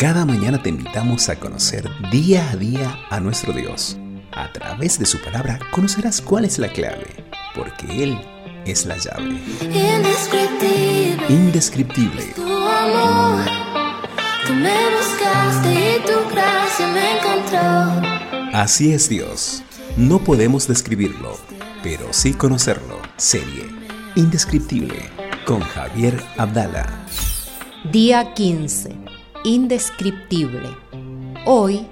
[0.00, 3.98] Cada mañana te invitamos a conocer día a día a nuestro Dios.
[4.32, 7.04] A través de su palabra conocerás cuál es la clave,
[7.54, 8.18] porque Él
[8.64, 9.42] es la llave.
[9.60, 11.26] Indescriptible.
[11.28, 12.24] Indescriptible.
[12.34, 13.44] Tu amor.
[14.46, 18.58] Tú me buscaste y tu gracia me encontró.
[18.58, 19.62] Así es Dios.
[19.98, 21.36] No podemos describirlo,
[21.82, 22.98] pero sí conocerlo.
[23.18, 23.66] Serie
[24.14, 25.10] Indescriptible
[25.44, 27.04] con Javier Abdala.
[27.92, 29.09] Día 15.
[29.42, 30.68] Indescriptible.
[31.46, 31.86] Hoy,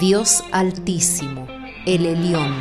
[0.00, 1.46] Dios Altísimo,
[1.84, 2.54] el Elión.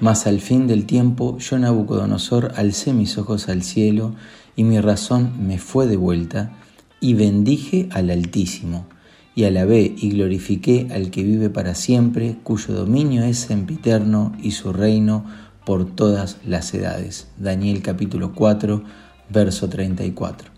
[0.00, 4.14] Mas al fin del tiempo yo Nabucodonosor alcé mis ojos al cielo
[4.56, 6.56] y mi razón me fue de vuelta
[7.00, 8.86] y bendije al Altísimo
[9.34, 14.72] y alabé y glorifiqué al que vive para siempre, cuyo dominio es sempiterno y su
[14.72, 15.24] reino
[15.64, 17.28] por todas las edades.
[17.38, 18.82] Daniel capítulo 4,
[19.30, 20.48] verso 34.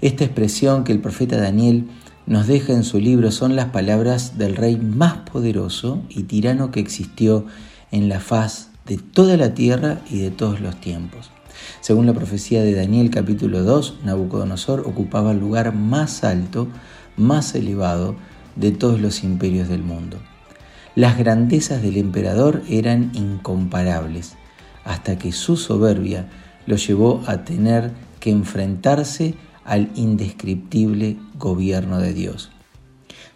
[0.00, 1.88] Esta expresión que el profeta Daniel
[2.26, 6.80] nos deja en su libro son las palabras del rey más poderoso y tirano que
[6.80, 7.46] existió
[7.90, 11.30] en la faz de toda la tierra y de todos los tiempos.
[11.80, 16.68] Según la profecía de Daniel capítulo 2, Nabucodonosor ocupaba el lugar más alto,
[17.16, 18.16] más elevado
[18.56, 20.18] de todos los imperios del mundo.
[20.94, 24.36] Las grandezas del emperador eran incomparables,
[24.84, 26.28] hasta que su soberbia
[26.66, 32.50] lo llevó a tener que enfrentarse al indescriptible gobierno de Dios.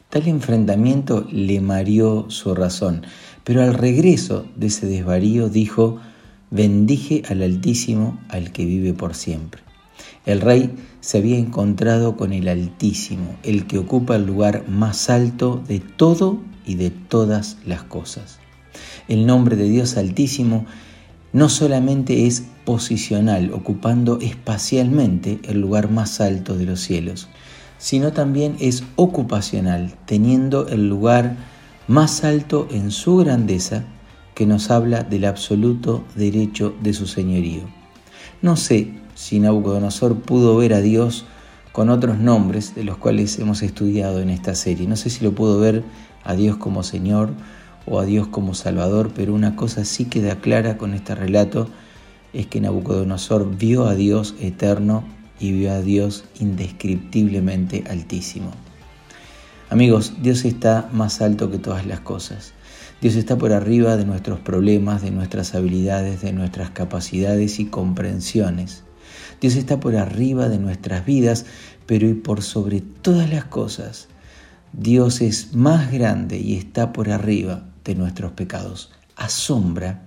[0.09, 3.03] Tal enfrentamiento le mareó su razón,
[3.45, 5.99] pero al regreso de ese desvarío dijo,
[6.51, 9.63] bendije al Altísimo, al que vive por siempre.
[10.25, 15.63] El rey se había encontrado con el Altísimo, el que ocupa el lugar más alto
[15.67, 18.39] de todo y de todas las cosas.
[19.09, 20.67] El nombre de Dios Altísimo
[21.33, 27.29] no solamente es posicional, ocupando espacialmente el lugar más alto de los cielos,
[27.79, 31.37] sino también es ocupacional, teniendo el lugar
[31.89, 33.85] más alto en su grandeza
[34.35, 37.63] que nos habla del absoluto derecho de su señorío.
[38.43, 41.25] No sé si Nabucodonosor pudo ver a Dios
[41.73, 44.87] con otros nombres de los cuales hemos estudiado en esta serie.
[44.87, 45.85] No sé si lo pudo ver
[46.25, 47.31] a Dios como Señor
[47.87, 51.69] o a Dios como Salvador, pero una cosa sí queda clara con este relato
[52.33, 55.05] es que Nabucodonosor vio a Dios eterno
[55.39, 58.51] y vio a Dios indescriptiblemente altísimo.
[59.71, 62.53] Amigos, Dios está más alto que todas las cosas.
[63.01, 68.85] Dios está por arriba de nuestros problemas, de nuestras habilidades, de nuestras capacidades y comprensiones.
[69.41, 71.47] Dios está por arriba de nuestras vidas,
[71.87, 74.09] pero y por sobre todas las cosas,
[74.73, 78.91] Dios es más grande y está por arriba de nuestros pecados.
[79.17, 80.03] Asombra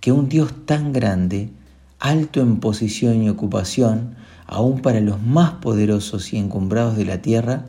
[0.00, 1.50] que un Dios tan grande,
[1.98, 4.14] alto en posición y ocupación,
[4.46, 7.66] aún para los más poderosos y encumbrados de la tierra,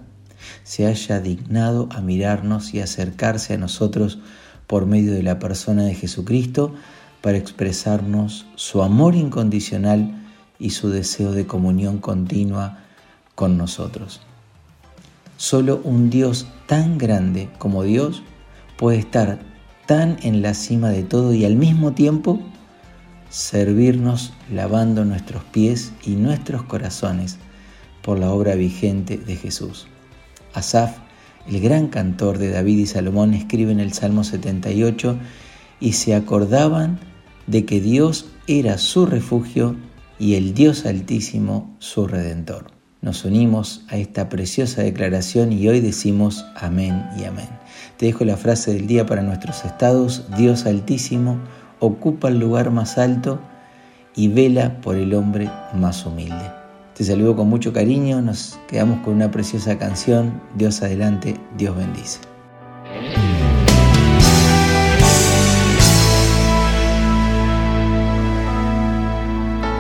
[0.64, 4.20] se haya dignado a mirarnos y acercarse a nosotros
[4.68, 6.74] por medio de la persona de Jesucristo
[7.22, 10.16] para expresarnos su amor incondicional
[10.60, 12.80] y su deseo de comunión continua
[13.36, 14.22] con nosotros.
[15.38, 18.24] Solo un Dios tan grande como Dios
[18.82, 19.38] puede estar
[19.86, 22.40] tan en la cima de todo y al mismo tiempo
[23.30, 27.38] servirnos lavando nuestros pies y nuestros corazones
[28.02, 29.86] por la obra vigente de Jesús.
[30.56, 30.98] Asaf,
[31.48, 35.16] el gran cantor de David y Salomón, escribe en el Salmo 78,
[35.80, 36.98] y se acordaban
[37.46, 39.76] de que Dios era su refugio
[40.18, 42.72] y el Dios altísimo su redentor.
[43.02, 47.61] Nos unimos a esta preciosa declaración y hoy decimos amén y amén.
[48.02, 50.26] Te dejo la frase del día para nuestros estados.
[50.36, 51.38] Dios altísimo
[51.78, 53.40] ocupa el lugar más alto
[54.16, 56.52] y vela por el hombre más humilde.
[56.96, 60.42] Te saludo con mucho cariño, nos quedamos con una preciosa canción.
[60.56, 62.22] Dios adelante, Dios bendice.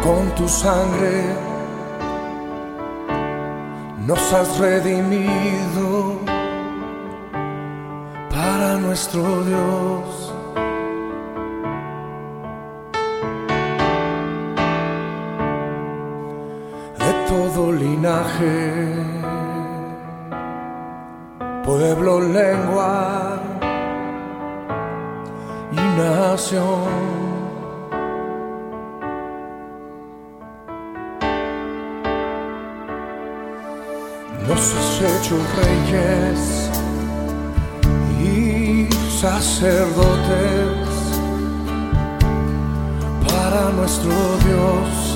[0.03, 1.23] Con tu sangre
[4.05, 5.70] nos has redimido
[8.91, 10.33] nuestro Dios.
[16.99, 18.57] De todo linaje,
[21.63, 23.39] pueblo, lengua
[25.71, 27.11] y nación.
[34.49, 36.60] Nos has hecho reyes
[39.21, 40.87] sacerdotes
[43.23, 44.11] para nuestro
[44.43, 45.10] Dios.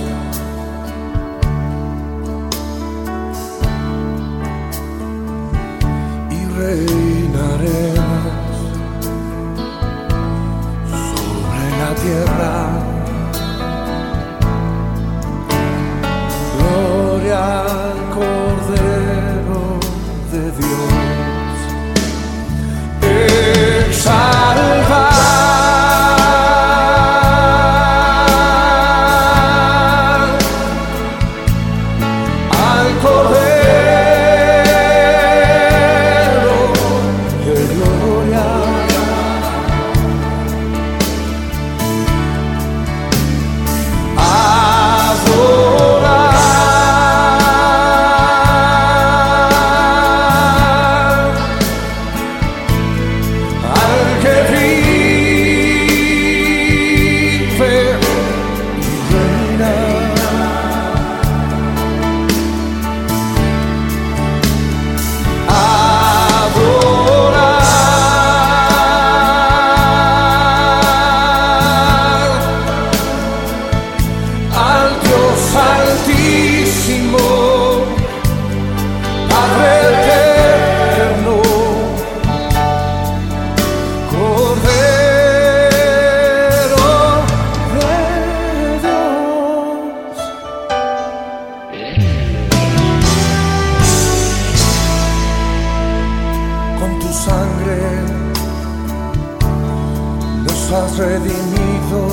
[101.35, 102.07] definido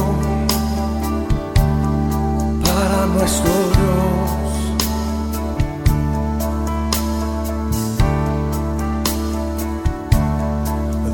[2.64, 4.30] para nuestro Dios.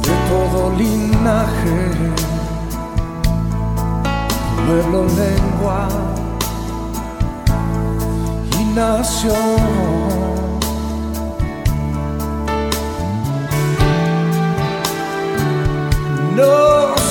[0.03, 1.79] De todo linaje,
[4.67, 5.89] pueblo, lengua
[8.59, 10.09] y nación.
[16.37, 16.68] No.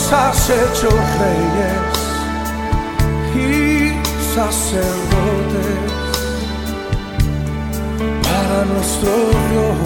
[0.10, 0.90] Has hecho
[1.20, 1.98] reyes
[3.36, 3.92] y
[4.34, 5.92] sacerdotes
[8.24, 9.12] para nuestro
[9.50, 9.78] Dios.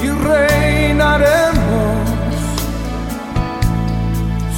[0.00, 1.58] Y reinaremos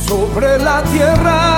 [0.06, 1.51] sobre la tierra